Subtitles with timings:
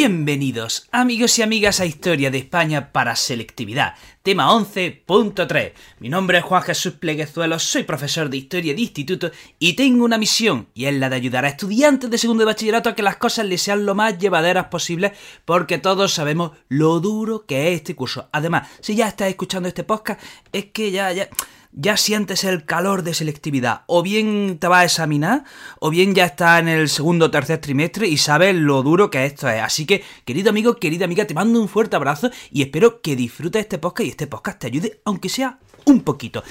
[0.00, 5.72] Bienvenidos amigos y amigas a Historia de España para Selectividad, tema 11.3.
[5.98, 10.16] Mi nombre es Juan Jesús Pleguezuelos, soy profesor de Historia de Instituto y tengo una
[10.16, 13.18] misión y es la de ayudar a estudiantes de segundo de bachillerato a que las
[13.18, 15.12] cosas les sean lo más llevaderas posible
[15.44, 18.30] porque todos sabemos lo duro que es este curso.
[18.32, 20.18] Además, si ya estás escuchando este podcast
[20.50, 21.12] es que ya...
[21.12, 21.28] ya
[21.72, 23.82] ya sientes el calor de selectividad.
[23.86, 25.44] O bien te vas a examinar,
[25.78, 29.24] o bien ya estás en el segundo o tercer trimestre y sabes lo duro que
[29.24, 29.62] esto es.
[29.62, 33.62] Así que, querido amigo, querida amiga, te mando un fuerte abrazo y espero que disfrutes
[33.62, 36.42] este podcast y este podcast te ayude, aunque sea un poquito.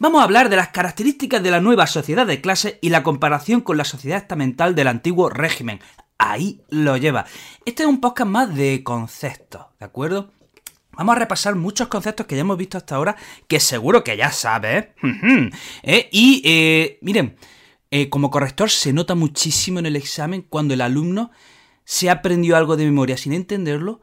[0.00, 3.60] Vamos a hablar de las características de la nueva sociedad de clase y la comparación
[3.60, 5.80] con la sociedad estamental del antiguo régimen.
[6.18, 7.26] Ahí lo lleva.
[7.64, 10.30] Este es un podcast más de conceptos, ¿de acuerdo?
[10.96, 13.16] Vamos a repasar muchos conceptos que ya hemos visto hasta ahora,
[13.48, 14.86] que seguro que ya sabes.
[15.82, 16.08] ¿Eh?
[16.12, 17.36] Y eh, miren,
[17.90, 21.30] eh, como corrector se nota muchísimo en el examen cuando el alumno
[21.84, 24.00] se aprendió algo de memoria sin entenderlo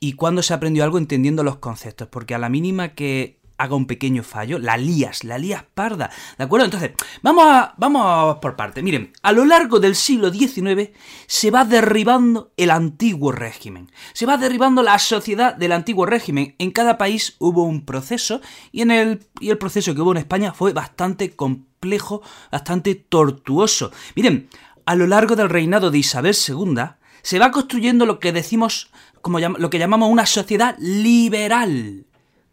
[0.00, 3.86] y cuando se aprendió algo entendiendo los conceptos, porque a la mínima que haga un
[3.86, 6.10] pequeño fallo, la lías, la lías parda.
[6.38, 6.64] ¿De acuerdo?
[6.64, 6.92] Entonces,
[7.22, 8.82] vamos, a, vamos por parte.
[8.82, 10.90] Miren, a lo largo del siglo XIX
[11.26, 13.90] se va derribando el antiguo régimen.
[14.12, 16.54] Se va derribando la sociedad del antiguo régimen.
[16.58, 20.18] En cada país hubo un proceso y, en el, y el proceso que hubo en
[20.18, 23.90] España fue bastante complejo, bastante tortuoso.
[24.14, 24.48] Miren,
[24.86, 26.76] a lo largo del reinado de Isabel II
[27.22, 32.06] se va construyendo lo que decimos como lo que llamamos una sociedad liberal.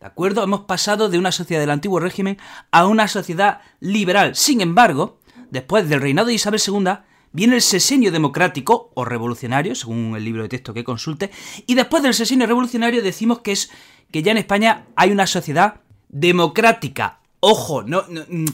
[0.05, 0.43] ¿De acuerdo?
[0.43, 2.37] Hemos pasado de una sociedad del antiguo régimen
[2.69, 4.35] a una sociedad liberal.
[4.35, 5.17] Sin embargo,
[5.49, 6.99] después del reinado de Isabel II,
[7.31, 11.31] viene el sesenio democrático o revolucionario, según el libro de texto que consulte,
[11.65, 13.71] y después del sesenio revolucionario decimos que es
[14.11, 17.17] que ya en España hay una sociedad democrática.
[17.39, 18.45] Ojo, no, no, mm,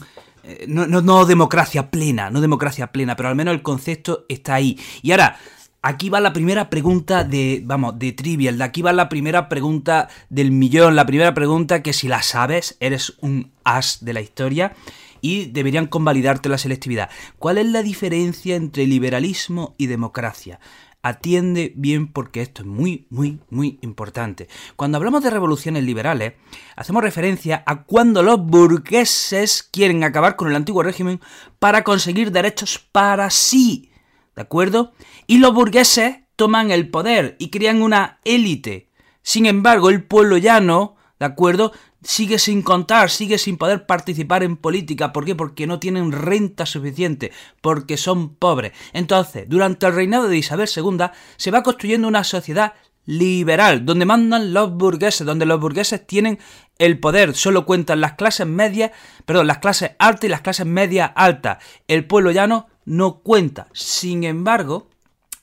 [0.44, 4.80] eh, no, no democracia plena, no democracia plena, pero al menos el concepto está ahí.
[5.02, 5.36] Y ahora,
[5.84, 8.56] Aquí va la primera pregunta de, vamos, de trivial.
[8.56, 10.94] De aquí va la primera pregunta del millón.
[10.94, 14.76] La primera pregunta que si la sabes, eres un as de la historia
[15.20, 17.10] y deberían convalidarte la selectividad.
[17.36, 20.60] ¿Cuál es la diferencia entre liberalismo y democracia?
[21.02, 24.46] Atiende bien porque esto es muy, muy, muy importante.
[24.76, 26.34] Cuando hablamos de revoluciones liberales,
[26.76, 31.20] hacemos referencia a cuando los burgueses quieren acabar con el antiguo régimen
[31.58, 33.88] para conseguir derechos para sí
[34.36, 34.92] ¿de acuerdo?
[35.26, 38.88] Y los burgueses toman el poder y crean una élite.
[39.22, 41.72] Sin embargo, el pueblo llano, ¿de acuerdo?
[42.02, 45.12] Sigue sin contar, sigue sin poder participar en política.
[45.12, 45.36] ¿Por qué?
[45.36, 48.72] Porque no tienen renta suficiente, porque son pobres.
[48.92, 51.06] Entonces, durante el reinado de Isabel II,
[51.36, 52.72] se va construyendo una sociedad
[53.04, 56.38] liberal, donde mandan los burgueses, donde los burgueses tienen
[56.78, 58.92] el poder, solo cuentan las clases medias,
[59.24, 61.58] perdón, las clases altas y las clases medias altas.
[61.88, 63.68] El pueblo llano no cuenta.
[63.72, 64.88] Sin embargo,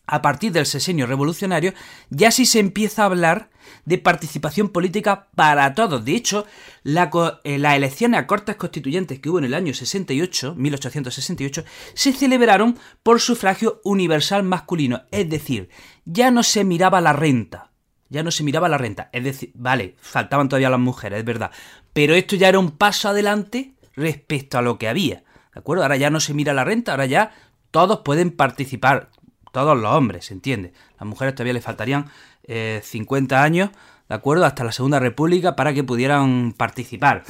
[0.10, 1.74] a partir del sesenio revolucionario,
[2.10, 3.52] ya sí se empieza a hablar
[3.86, 6.04] de participación política para todos.
[6.04, 6.46] De hecho,
[6.84, 11.64] eh, las elecciones a cortes constituyentes que hubo en el año 68, 1868,
[11.94, 15.04] se celebraron por sufragio universal masculino.
[15.12, 15.70] Es decir,
[16.06, 17.72] ya no se miraba la renta.
[18.10, 19.12] Ya no se miraba la renta.
[19.14, 21.52] Es decir, vale, faltaban todavía las mujeres, es verdad.
[21.94, 25.24] Pero esto ya era un paso adelante respecto a lo que había.
[25.60, 25.84] ¿De acuerdo?
[25.84, 27.32] Ahora ya no se mira la renta, ahora ya
[27.70, 29.10] todos pueden participar,
[29.52, 30.72] todos los hombres, ¿se entiende?
[30.98, 32.06] Las mujeres todavía les faltarían
[32.48, 33.70] 50 eh, años,
[34.08, 34.46] ¿de acuerdo?
[34.46, 37.26] Hasta la Segunda República para que pudieran participar.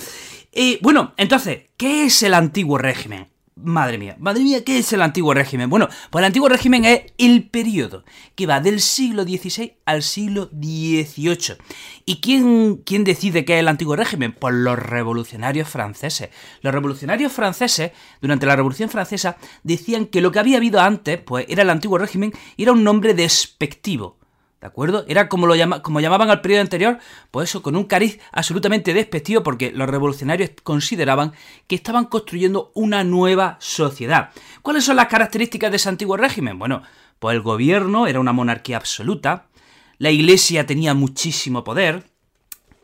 [0.51, 3.29] Y bueno, entonces, ¿qué es el antiguo régimen?
[3.61, 5.69] Madre mía, madre mía, ¿qué es el antiguo régimen?
[5.69, 8.05] Bueno, pues el antiguo régimen es el periodo
[8.35, 11.57] que va del siglo XVI al siglo XVIII.
[12.05, 14.31] ¿Y quién, quién decide qué es el antiguo régimen?
[14.31, 16.29] Pues los revolucionarios franceses.
[16.61, 17.91] Los revolucionarios franceses,
[18.21, 21.97] durante la Revolución Francesa, decían que lo que había habido antes, pues era el antiguo
[21.97, 24.18] régimen, y era un nombre despectivo.
[24.61, 25.05] ¿De acuerdo?
[25.07, 26.99] Era como lo como llamaban al periodo anterior,
[27.31, 31.31] pues eso, con un cariz absolutamente despectivo, porque los revolucionarios consideraban
[31.67, 34.31] que estaban construyendo una nueva sociedad.
[34.61, 36.59] ¿Cuáles son las características de ese antiguo régimen?
[36.59, 36.81] Bueno,
[37.19, 39.45] pues el gobierno era una monarquía absoluta,
[39.97, 42.03] la iglesia tenía muchísimo poder,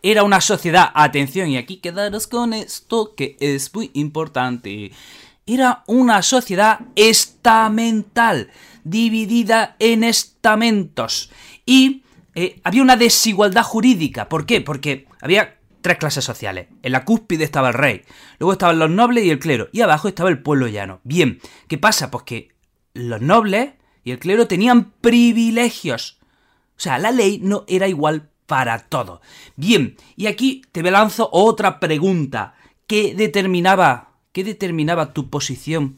[0.01, 4.91] era una sociedad, atención, y aquí quedaros con esto que es muy importante,
[5.45, 8.49] era una sociedad estamental,
[8.83, 11.31] dividida en estamentos.
[11.65, 12.03] Y
[12.35, 14.29] eh, había una desigualdad jurídica.
[14.29, 14.61] ¿Por qué?
[14.61, 16.67] Porque había tres clases sociales.
[16.81, 18.03] En la cúspide estaba el rey,
[18.39, 20.99] luego estaban los nobles y el clero, y abajo estaba el pueblo llano.
[21.03, 22.09] Bien, ¿qué pasa?
[22.09, 22.49] Pues que
[22.95, 23.73] los nobles
[24.03, 26.17] y el clero tenían privilegios.
[26.75, 29.19] O sea, la ley no era igual para todos.
[29.55, 32.55] Bien, y aquí te lanzo otra pregunta.
[32.87, 35.97] ¿Qué determinaba, qué determinaba tu posición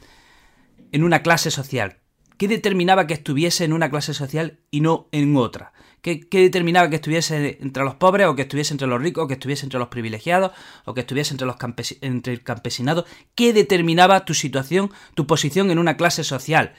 [0.92, 2.00] en una clase social?
[2.38, 5.74] ¿Qué determinaba que estuviese en una clase social y no en otra?
[6.02, 9.34] ¿Qué, determinaba que estuviese entre los pobres o que estuviese entre los ricos o que
[9.34, 10.52] estuviese entre los privilegiados
[10.86, 11.58] o que estuviese entre, los
[12.02, 13.06] entre el campesinado?
[13.36, 16.74] ¿Qué determinaba tu situación, tu posición en una clase social?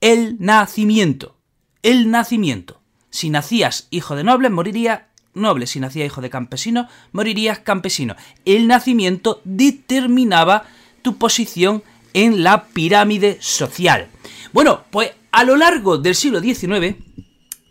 [0.00, 1.36] El nacimiento.
[1.82, 2.80] El nacimiento.
[3.10, 5.02] Si nacías hijo de nobles, morirías
[5.34, 5.66] noble.
[5.66, 8.16] Si nacías hijo de campesino, morirías campesino.
[8.44, 10.64] El nacimiento determinaba
[11.02, 11.82] tu posición
[12.14, 14.08] en la pirámide social.
[14.52, 16.96] Bueno, pues a lo largo del siglo XIX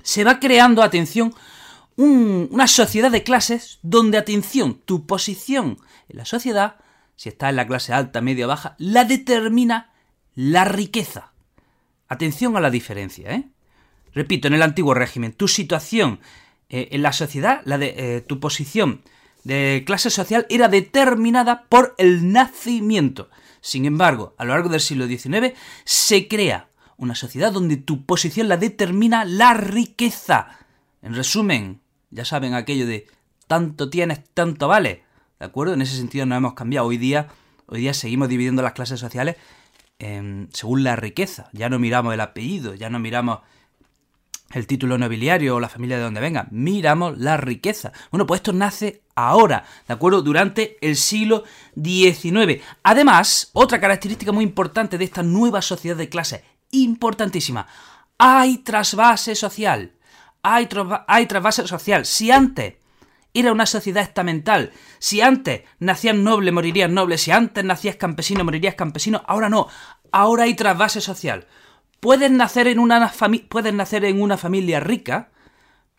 [0.03, 1.33] se va creando, atención,
[1.95, 5.77] una sociedad de clases donde, atención, tu posición
[6.07, 6.77] en la sociedad,
[7.15, 9.91] si estás en la clase alta, media baja, la determina
[10.35, 11.33] la riqueza.
[12.07, 13.43] Atención a la diferencia, ¿eh?
[14.13, 16.19] Repito, en el antiguo régimen, tu situación
[16.69, 19.01] eh, en la sociedad, la de eh, tu posición
[19.43, 23.29] de clase social era determinada por el nacimiento.
[23.61, 25.53] Sin embargo, a lo largo del siglo XIX
[25.83, 30.59] se crea una sociedad donde tu posición la determina la riqueza.
[31.01, 33.07] En resumen, ya saben aquello de
[33.47, 35.03] tanto tienes, tanto vale.
[35.39, 35.73] ¿De acuerdo?
[35.73, 36.87] En ese sentido no hemos cambiado.
[36.87, 37.29] Hoy día,
[37.67, 39.37] hoy día seguimos dividiendo las clases sociales
[40.51, 41.49] según la riqueza.
[41.53, 43.39] Ya no miramos el apellido, ya no miramos
[44.53, 47.91] el título nobiliario o la familia de donde venga, miramos la riqueza.
[48.11, 50.21] Bueno, pues esto nace ahora, ¿de acuerdo?
[50.21, 51.43] Durante el siglo
[51.75, 52.61] XIX.
[52.83, 57.67] Además, otra característica muy importante de esta nueva sociedad de clase, importantísima,
[58.17, 59.93] hay trasvase social.
[60.41, 60.67] Hay,
[61.07, 62.05] hay trasvase social.
[62.05, 62.75] Si antes
[63.33, 68.75] era una sociedad estamental, si antes nacías noble, morirías noble, si antes nacías campesino, morirías
[68.75, 69.67] campesino, ahora no,
[70.11, 71.47] ahora hay trasvase social.
[71.99, 72.99] Puedes nacer en una,
[73.73, 75.29] nacer en una familia rica,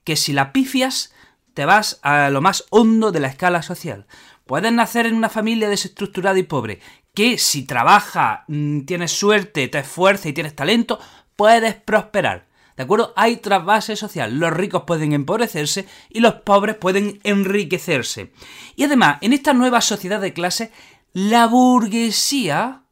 [0.05, 1.13] que si la pifias,
[1.55, 4.07] te vas a lo más hondo de la escala social.
[4.47, 6.81] Puedes nacer en una familia desestructurada y pobre,
[7.15, 10.99] que si trabajas, mm, tienes suerte, te esfuerzas y tienes talento,
[11.37, 12.49] puedes prosperar.
[12.77, 13.13] ¿De acuerdo?
[13.15, 14.39] Hay trasvase social.
[14.39, 18.33] Los ricos pueden empobrecerse y los pobres pueden enriquecerse.
[18.75, 20.73] Y además, en esta nueva sociedad de clase,
[21.13, 22.85] la burguesía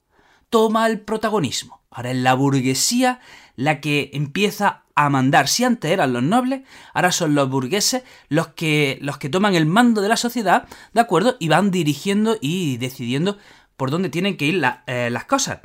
[0.50, 1.77] toma el protagonismo.
[1.90, 3.20] Ahora es la burguesía
[3.56, 5.48] la que empieza a mandar.
[5.48, 6.62] Si antes eran los nobles,
[6.92, 11.00] ahora son los burgueses los que, los que toman el mando de la sociedad, ¿de
[11.00, 11.36] acuerdo?
[11.38, 13.38] Y van dirigiendo y decidiendo
[13.76, 15.60] por dónde tienen que ir eh, las cosas.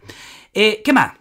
[0.54, 1.14] Eh, ¿Qué más?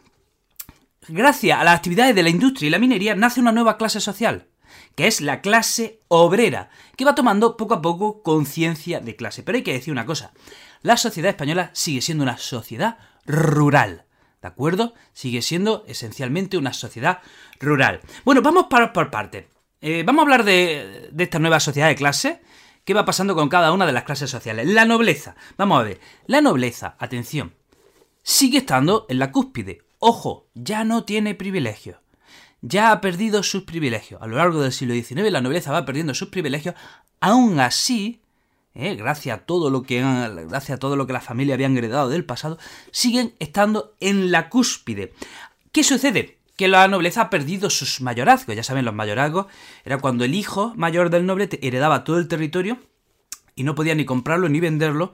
[1.09, 4.47] Gracias a las actividades de la industria y la minería nace una nueva clase social,
[4.95, 9.43] que es la clase obrera, que va tomando poco a poco conciencia de clase.
[9.43, 10.33] Pero hay que decir una cosa,
[10.83, 14.05] la sociedad española sigue siendo una sociedad rural.
[14.43, 14.93] ¿De acuerdo?
[15.13, 17.21] Sigue siendo esencialmente una sociedad
[17.61, 18.01] rural.
[18.25, 19.49] Bueno, vamos por, por parte.
[19.81, 22.43] Eh, vamos a hablar de, de esta nueva sociedad de clase.
[22.85, 24.67] ¿Qué va pasando con cada una de las clases sociales?
[24.67, 25.37] La nobleza.
[25.57, 26.01] Vamos a ver.
[26.27, 27.55] La nobleza, atención,
[28.25, 29.83] sigue estando en la cúspide.
[30.01, 31.99] Ojo, ya no tiene privilegios.
[32.63, 34.21] Ya ha perdido sus privilegios.
[34.23, 36.75] A lo largo del siglo XIX la nobleza va perdiendo sus privilegios.
[37.21, 38.22] Aún así,
[38.75, 38.95] ¿eh?
[38.95, 40.01] gracias, a todo lo que,
[40.49, 42.59] gracias a todo lo que la familia habían heredado del pasado,
[42.91, 45.13] siguen estando en la cúspide.
[45.73, 46.39] ¿Qué sucede?
[46.57, 48.55] Que la nobleza ha perdido sus mayorazgos.
[48.55, 49.47] Ya saben, los mayorazgos
[49.85, 52.79] era cuando el hijo mayor del noble heredaba todo el territorio
[53.55, 55.13] y no podía ni comprarlo ni venderlo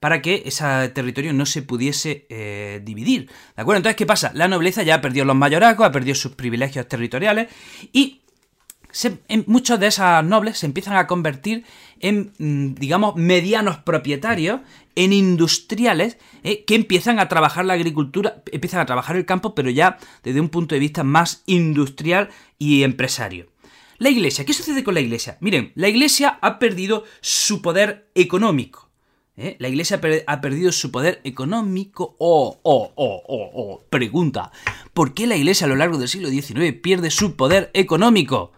[0.00, 3.26] para que ese territorio no se pudiese eh, dividir.
[3.54, 3.78] ¿De acuerdo?
[3.78, 4.32] Entonces, ¿qué pasa?
[4.34, 7.48] La nobleza ya ha perdido los mayorazgos, ha perdido sus privilegios territoriales
[7.92, 8.22] y
[9.46, 11.64] muchos de esas nobles se empiezan a convertir
[12.00, 14.60] en, mm, digamos, medianos propietarios,
[14.96, 19.70] en industriales, eh, que empiezan a trabajar la agricultura, empiezan a trabajar el campo, pero
[19.70, 23.46] ya desde un punto de vista más industrial y empresario.
[23.98, 25.36] La iglesia, ¿qué sucede con la iglesia?
[25.40, 28.90] Miren, la iglesia ha perdido su poder económico.
[29.36, 29.56] ¿eh?
[29.58, 32.16] La iglesia ha perdido su poder económico.
[32.18, 33.82] Oh, oh, oh, oh, oh.
[33.90, 34.52] Pregunta,
[34.94, 38.52] ¿por qué la iglesia a lo largo del siglo XIX pierde su poder económico?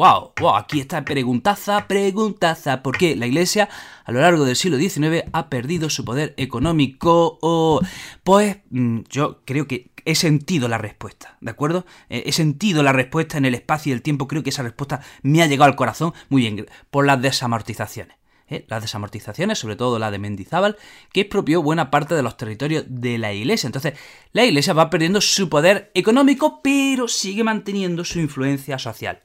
[0.00, 2.82] Wow, wow, aquí está preguntaza, preguntaza.
[2.82, 3.68] ¿Por qué la Iglesia
[4.06, 7.82] a lo largo del siglo XIX ha perdido su poder económico?
[8.24, 11.84] Pues mm, yo creo que he sentido la respuesta, ¿de acuerdo?
[12.08, 14.26] Eh, he sentido la respuesta en el espacio y el tiempo.
[14.26, 18.16] Creo que esa respuesta me ha llegado al corazón muy bien, por las desamortizaciones.
[18.48, 18.64] ¿eh?
[18.68, 20.78] Las desamortizaciones, sobre todo la de Mendizábal,
[21.12, 23.66] que expropió buena parte de los territorios de la Iglesia.
[23.66, 23.98] Entonces,
[24.32, 29.20] la Iglesia va perdiendo su poder económico, pero sigue manteniendo su influencia social.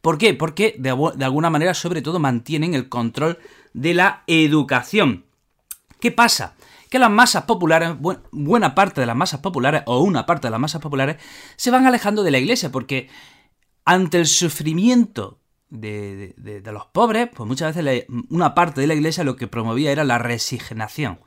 [0.00, 0.34] ¿Por qué?
[0.34, 3.38] Porque de, alguna manera, sobre todo, mantienen el control
[3.74, 5.26] de la educación.
[6.00, 6.56] ¿Qué pasa?
[6.88, 7.92] Que las masas populares,
[8.32, 11.16] buena parte de las masas populares, o una parte de las masas populares,
[11.56, 13.08] se van alejando de la iglesia, porque
[13.84, 15.38] ante el sufrimiento
[15.68, 16.34] de,
[16.72, 20.18] los pobres, pues muchas veces una parte de la iglesia lo que promovía era la
[20.18, 21.20] resignación,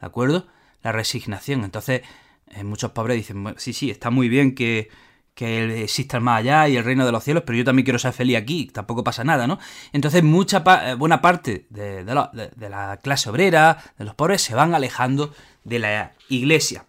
[0.00, 0.46] ¿de acuerdo?
[0.82, 1.64] La resignación.
[1.64, 2.02] Entonces,
[2.48, 4.88] eh, muchos pobres dicen, sí, sí, está muy bien que,
[5.38, 8.00] que exista el más allá y el reino de los cielos, pero yo también quiero
[8.00, 9.60] ser feliz aquí, tampoco pasa nada, ¿no?
[9.92, 15.32] Entonces mucha eh, buena parte de, la, clase obrera, de los pobres, se van alejando
[15.62, 16.86] de la iglesia.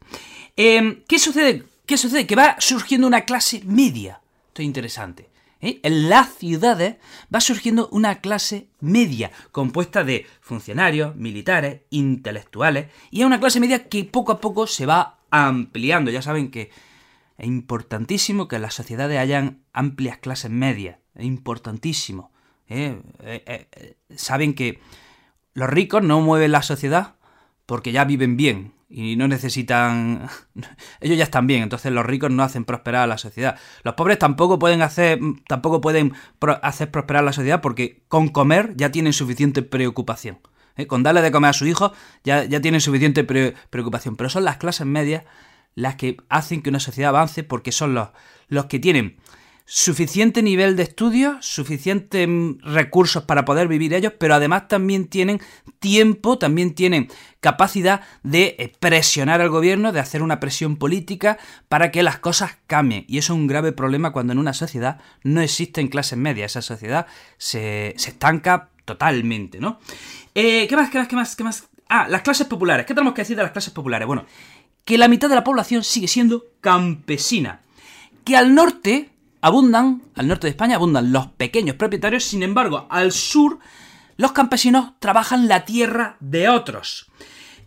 [0.56, 1.63] Em, ¿Qué sucede?
[1.86, 2.25] ¿Qué sucede?
[2.25, 4.20] Que va surgiendo una clase media.
[4.48, 5.29] Esto es interesante.
[5.62, 5.79] ¿eh?
[5.84, 6.96] En las ciudades
[7.32, 13.88] va surgiendo una clase media, compuesta de funcionarios, militares, intelectuales, y es una clase media
[13.88, 16.10] que poco a poco se va ampliando.
[16.10, 16.72] Ya saben que
[17.39, 20.98] es importantísimo que en las sociedades hayan amplias clases medias.
[21.15, 22.31] Es importantísimo.
[22.67, 23.01] ¿eh?
[23.22, 24.81] Eh, eh, saben que
[25.53, 27.15] los ricos no mueven la sociedad
[27.65, 30.27] porque ya viven bien y no necesitan...
[31.00, 33.58] Ellos ya están bien, entonces los ricos no hacen prosperar a la sociedad.
[33.84, 36.13] Los pobres tampoco pueden hacer, tampoco pueden
[36.62, 40.39] hacer prosperar a la sociedad porque con comer ya tienen suficiente preocupación.
[40.88, 41.93] Con darle de comer a su hijo
[42.24, 44.17] ya, ya tienen suficiente preocupación.
[44.17, 45.24] Pero son las clases medias
[45.76, 48.10] las que hacen que una sociedad avance porque son los,
[48.48, 49.18] los que tienen
[49.72, 52.28] suficiente nivel de estudio, suficientes
[52.64, 55.40] recursos para poder vivir ellos, pero además también tienen
[55.78, 57.08] tiempo, también tienen
[57.40, 62.58] capacidad de eh, presionar al gobierno, de hacer una presión política para que las cosas
[62.66, 63.06] cambien.
[63.08, 66.64] Y eso es un grave problema cuando en una sociedad no existen clases medias, esa
[66.64, 67.06] sociedad
[67.38, 69.80] se, estanca totalmente, ¿no?
[70.34, 71.70] Eh, ¿Qué más, qué más, qué más, qué más?
[71.90, 72.88] Ah, las clases populares.
[72.88, 74.08] ¿Qué tenemos que decir de las clases populares?
[74.08, 74.26] Bueno,
[74.89, 77.62] que la mitad de la población sigue siendo campesina.
[78.24, 83.12] Que al norte abundan, al norte de España abundan los pequeños propietarios, sin embargo, al
[83.12, 83.60] sur
[84.17, 87.05] los campesinos trabajan la tierra de otros.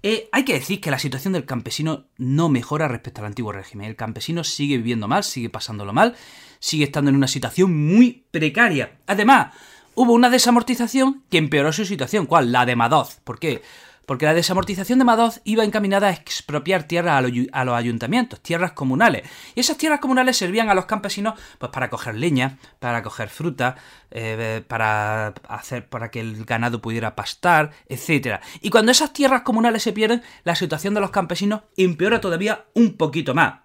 [0.02, 3.86] Eh, hay que decir que la situación del campesino no mejora respecto al antiguo régimen.
[3.86, 6.16] El campesino sigue viviendo mal, sigue pasándolo mal,
[6.58, 8.98] sigue estando en una situación muy precaria.
[9.06, 9.54] Además,
[9.94, 12.26] hubo una desamortización que empeoró su situación.
[12.26, 12.50] ¿Cuál?
[12.50, 13.20] La de Madoz.
[13.22, 13.62] ¿Por qué?
[14.06, 19.22] Porque la desamortización de Madoz iba encaminada a expropiar tierras a, los ayuntamientos, tierras comunales.
[19.54, 23.76] Y esas tierras comunales servían a los campesinos pues, para coger leña, para coger fruta,
[24.10, 28.40] eh, para, hacer, para que el ganado pudiera pastar, etc.
[28.60, 32.96] Y cuando esas tierras comunales se pierden, la situación de los campesinos empeora todavía un
[32.96, 33.60] poquito más.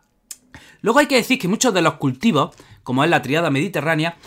[0.81, 4.17] Luego hay que decir que muchos de los cultivos, como es la triada mediterránea,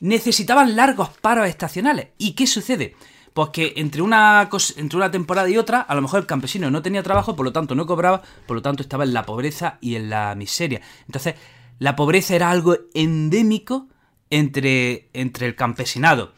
[0.00, 2.08] necesitaban largos paros estacionales.
[2.18, 2.94] ¿Y qué sucede?
[3.34, 6.82] Pues que entre una, entre una temporada y otra, a lo mejor el campesino no
[6.82, 9.94] tenía trabajo, por lo tanto no cobraba, por lo tanto estaba en la pobreza y
[9.94, 10.80] en la miseria.
[11.06, 11.34] Entonces,
[11.78, 13.88] la pobreza era algo endémico
[14.30, 16.32] entre, entre el campesinado.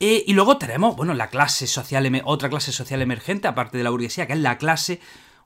[0.00, 3.90] Eh, y luego tenemos, bueno, la clase social, otra clase social emergente, aparte de la
[3.90, 5.00] burguesía, que es la clase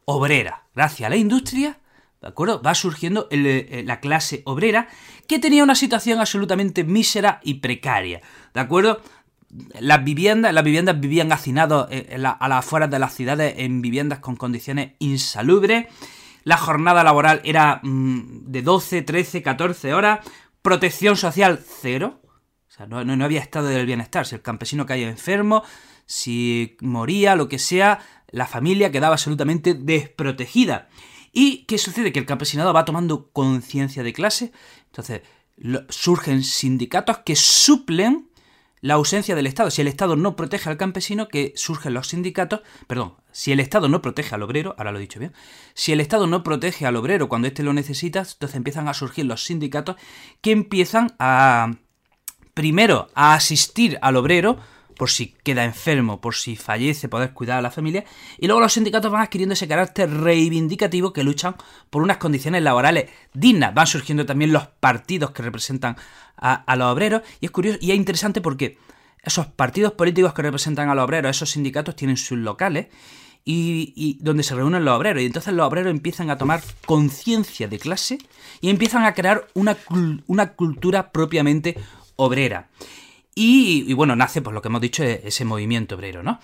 [0.07, 0.65] obrera.
[0.75, 1.79] Gracias a la industria,
[2.23, 2.63] ¿de acuerdo?
[2.63, 4.89] Va surgiendo eh, la clase obrera
[5.29, 8.23] que tenía una situación absolutamente mísera y precaria,
[8.55, 9.03] ¿de acuerdo?
[9.81, 14.37] Las viviendas, las viviendas vivían hacinados a las afueras de las ciudades en viviendas con
[14.37, 15.87] condiciones insalubres.
[16.45, 20.21] La jornada laboral era mm, de 12, 13, 14 horas.
[20.63, 22.21] Protección social cero.
[22.69, 24.27] O sea, no, no, había estado del bienestar.
[24.27, 25.63] Si el campesino caía enfermo,
[26.05, 30.89] si moría, lo que sea, la familia quedaba absolutamente desprotegida.
[31.33, 32.13] ¿Y qué sucede?
[32.13, 34.53] Que el campesinado va tomando conciencia de clase.
[34.87, 35.23] Entonces,
[35.89, 38.31] surgen sindicatos que suplen
[38.87, 39.71] la ausencia del Estado.
[39.71, 43.89] Si el Estado no protege al campesino, que surgen los sindicatos, perdón, si el Estado
[43.89, 45.33] no protege al obrero, ahora lo he dicho bien,
[45.75, 49.27] si el Estado no protege al obrero cuando éste lo necesita, entonces empiezan a surgir
[49.27, 49.97] los sindicatos
[50.41, 51.75] que empiezan a,
[52.55, 54.59] primero, a asistir al obrero,
[54.97, 58.05] por si queda enfermo, por si fallece, poder cuidar a la familia,
[58.39, 61.57] y luego los sindicatos van adquiriendo ese carácter reivindicativo que luchan
[61.91, 63.75] por unas condiciones laborales dignas.
[63.75, 65.97] Van surgiendo también los partidos que representan
[66.37, 68.79] a, los obreros, y es curioso y es interesante porque
[69.23, 72.89] esos partidos políticos que representan a los obreros, esos sindicatos tienen sus locales,
[73.49, 75.23] y, donde se reúnen los obreros.
[75.23, 78.19] Y entonces los obreros empiezan a tomar conciencia de clase
[78.61, 79.77] y empiezan a crear una,
[80.27, 81.77] una cultura propiamente
[82.17, 82.69] obrera.
[83.39, 86.41] Y, bueno, nace, pues lo que hemos dicho, e-, ese movimiento obrero, ¿no?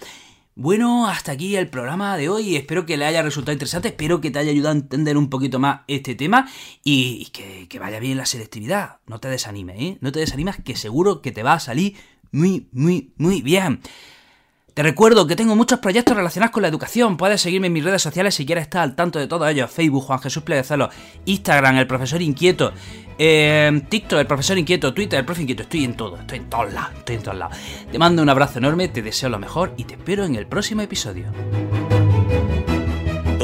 [0.55, 2.55] Bueno, hasta aquí el programa de hoy.
[2.55, 3.89] Espero que le haya resultado interesante.
[3.89, 6.47] Espero que te haya ayudado a entender un poquito más este tema
[6.85, 8.99] y, que, vaya bien la selectividad.
[9.07, 9.99] No te desanimes, ¿eh?
[10.03, 11.97] No te desanimes, que seguro que te va a salir
[12.31, 13.81] muy, muy, muy bien.
[14.75, 17.19] Te recuerdo que tengo muchos proyectos relacionados con la educación.
[17.19, 19.71] Puedes seguirme en mis redes sociales si quieres estar al tanto de todos ellos.
[19.71, 20.89] Facebook, Juan Jesús Pleguezalo,
[21.27, 22.73] Instagram, el profesor inquieto,
[23.19, 25.63] eh, TikTok, el profesor inquieto, Twitter, el profe inquieto.
[25.63, 27.57] Estoy en todo, estoy en todos lados, estoy en todos lados.
[27.91, 30.81] Te mando un abrazo enorme, te deseo lo mejor y te espero en el próximo
[30.81, 31.27] episodio.